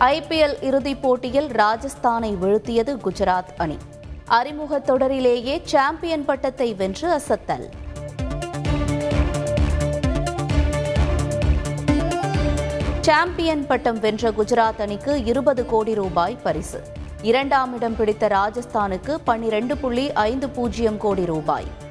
[0.00, 3.76] IPL இறுதிப் போட்டியில் ராஜஸ்தானை வீழ்த்தியது குஜராத் அணி.
[4.24, 7.70] அறிமுக தொடரிலேயே சாம்பியன் பட்டத்தை வென்று அசத்தல்.
[13.00, 16.82] சாம்பியன் பட்டம் வென்ற குஜராத் அணிக்கு இருபது கோடி ரூபாய் பரிசு.
[17.22, 21.84] இரண்டாம் இடம் பிடித்த ராஜஸ்தானுக்கு பன்னிரண்டு புள்ளி ஐந்து பூஜ்ஜியம் கோடி ரூபாய்.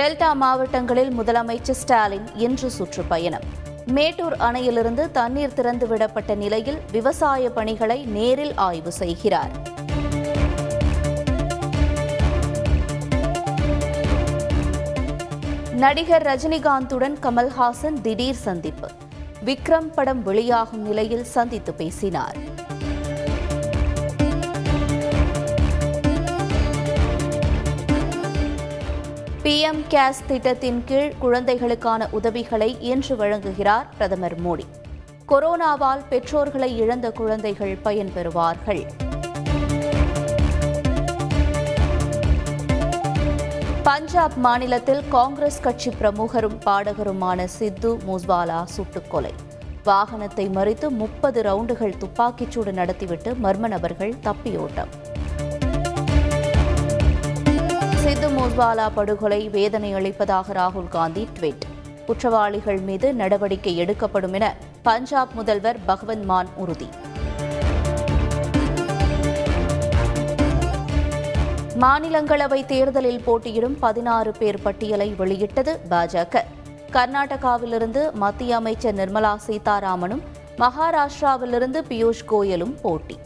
[0.00, 3.42] டெல்டா மாவட்டங்களில் முதலமைச்சர் ஸ்டாலின் இன்று சுற்றுப்பயணம்.
[3.86, 9.50] மேட்டூர் அணையிலிருந்து தண்ணீர் திறந்து விடப்பட்ட நிலையில் விவசாய பணிகளை நேரில் ஆய்வு செய்கிறார்.
[15.72, 18.88] நடிகர் ரஜினிகாந்துடன் கமல்ஹாசன் திடீர் சந்திப்பு.
[19.44, 22.59] விக்ரம் படம் வெளியாகும் நிலையில் சந்தித்து பேசினார்.
[29.50, 34.64] பிஎம் கேஸ் திட்டத்தின் கீழ் குழந்தைகளுக்கான உதவிகளை இன்று வழங்குகிறார் பிரதமர் மோடி.
[35.28, 38.86] கொரோனாவால் பெற்றோர்களை இழந்த குழந்தைகள் பயன்பெறுவார்கள்
[43.82, 49.32] பஞ்சாப் மாநிலத்தில் காங்கிரஸ் கட்சி பிரமுகரும் பாடகருமான சித்து மூஸ்வாலா சுட்டுக்கொலை.
[49.84, 55.09] வாகனத்தை மறித்து முப்பது ரவுண்டுகள் துப்பாக்கிச்சூடு நடத்திவிட்டு மர்ம நபர்கள் தப்பியோட்டம்.
[58.00, 61.60] சித்து மூஸ்வாலா படுகொலை வேதனை அளிப்பதாக ராகுல் காந்தி ட்வீட்.
[62.06, 66.88] குற்றவாளிகள் மீது நடவடிக்கை எடுக்கப்படும் என பஞ்சாப் முதல்வர் பகவந்த் மான் உறுதி.
[71.80, 76.42] மாநிலங்களவை தேர்தலில் போட்டியிடும் பதினாறு பேர் பட்டியலை வெளியிட்டது பாஜக.
[76.92, 80.22] கர்நாடகாவிலிருந்து மத்திய அமைச்சர் நிர்மலா சீதாராமனும்
[80.58, 83.18] மகாராஷ்டிராவிலிருந்து பியூஷ் கோயலும் போட்டி.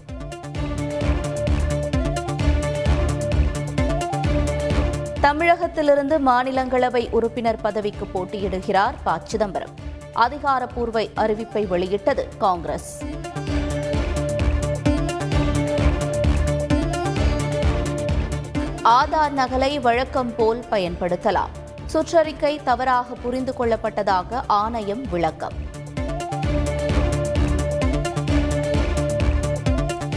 [5.24, 9.20] தமிழகத்திலிருந்து மாநிலங்களவை உறுப்பினர் பதவிக்கு போட்டியிடுகிறார் ப.
[9.24, 9.68] சிதம்பரம்.
[10.12, 13.02] அதிகாரப்பூர்வ அறிவிப்பை வெளியிட்டது காங்கிரஸ்.
[18.84, 21.52] ஆதார் நகலை வழக்கம் போல் பயன்படுத்தலாம்.
[21.92, 25.52] சுற்றறிக்கை தவறாக புரிந்து கொள்ளப்பட்டதாக ஆணையம் விளக்கம்.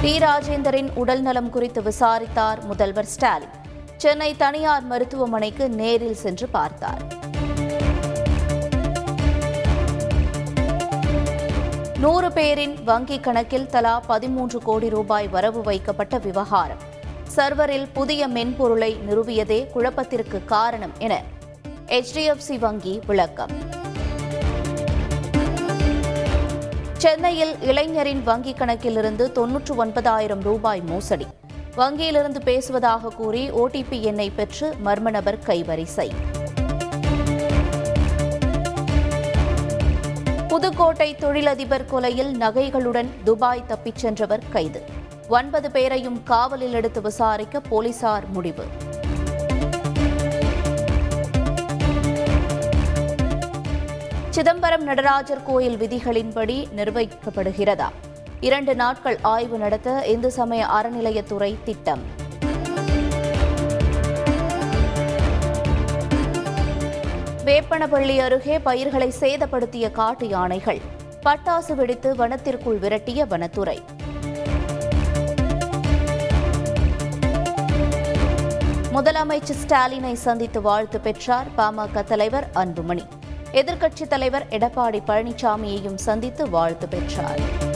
[0.02, 3.66] டி ராஜேந்தரின் உடல் நலம் குறித்து விசாரித்தார் முதல்வர் ஸ்டாலின்.
[3.98, 7.02] சென்னை தனியார் மருத்துவமனைக்கு நேரில் சென்று பார்த்தார்.
[12.00, 16.78] நூறு பேரின் வங்கிக் கணக்கில் தலா பதிமூன்று கோடி ரூபாய் வரவு வைக்கப்பட்ட விவகாரம்.
[17.36, 21.22] சர்வரில் புதிய மென்பொருளை நிறுவியதே குழப்பத்திற்கு காரணம் என
[21.88, 23.52] எச்டிஎஃப்சி வங்கி விளக்கம்.
[26.98, 31.28] சென்னையில் இளைஞரின் வங்கிக் கணக்கிலிருந்து தொன்னூற்று ஒன்பதாயிரம் ரூபாய் மோசடி.
[31.78, 36.08] வங்கியிலிருந்து பேசுவதாக கூறி ஓடிபி எண்ணை பெற்று மர்ம நபர் கைவரிசை.
[40.48, 44.84] புதுக்கோட்டை தொழிலதிபர் கொலையில் நகைகளுடன் துபாய் தப்பிச் சென்றவர் கைது.
[45.28, 48.66] ஒன்பது பேரையும் காவலில் எடுத்து விசாரிக்க போலீசார் முடிவு.
[54.30, 57.88] சிதம்பரம் நடராஜர் கோயில் விதிகளின்படி நிர்வகிக்கப்படுகிறதா?
[58.40, 62.02] இரண்டு நாட்கள் ஆய்வு நடத்த இந்து சமய அறநிலையத்துறை திட்டம்.
[67.46, 70.82] வேப்பனப்பள்ளி அருகே பயிர்களை சேதப்படுத்திய காட்டு யானைகள்.
[71.24, 73.82] பட்டாசு வெடித்து வனத்திற்குள் விரட்டிய வனத்துறை.
[78.94, 83.06] முதலமைச்சர் ஸ்டாலினை சந்தித்து வாழ்த்து பெற்றார் பாமக தலைவர் அன்புமணி.
[83.52, 87.76] எதிர்க்கட்சித் தலைவர் எடப்பாடி பழனிசாமியையும் சந்தித்து வாழ்த்து பெற்றார்.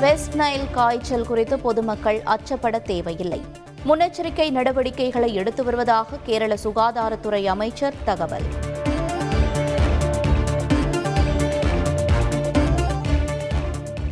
[0.00, 3.40] வெஸ்ட் நைல் காய்ச்சல் குறித்து பொதுமக்கள் அச்சப்பட தேவையில்லை.
[3.86, 8.46] முன்னெச்சரிக்கை நடவடிக்கைகளை எடுத்து வருவதாக கேரள சுகாதாரத்துறை அமைச்சர் தகவல்.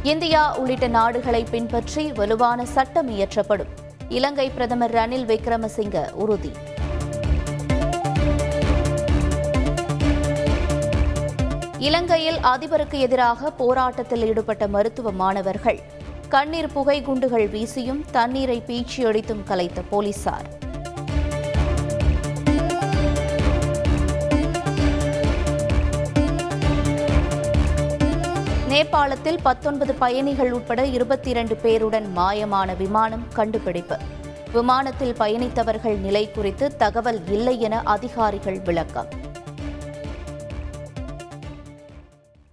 [0.03, 3.73] இந்தியா உள்ளிட்ட நாடுகளை பின்பற்றி வலுவான சட்டம் இயற்றப்படும்.
[4.09, 6.53] இலங்கை பிரதமர் ரணில் விக்ரமசிங்க உறுதி.
[11.79, 15.81] இலங்கையில் அதிபருக்கு எதிராக போராட்டத்தில் ஈடுபட்ட மருத்துவ மாணவர்கள்.
[16.29, 20.49] கண்ணீர் புகை குண்டுகள் வீசியும் தண்ணீரை பீச்சியடித்தும் கலைத்த போலீசார்.
[28.69, 33.99] நேபாளத்தில் பத்தொன்பது பயணிகள் உட்பட இருபத்தி இரண்டு பேருடன் மாயமான விமானம் கண்டுபிடிப்பு.
[34.53, 39.27] விமானத்தில் பயணித்தவர்கள் நிலை குறித்து தகவல் இல்லை என அதிகாரிகள் விளக்கம்.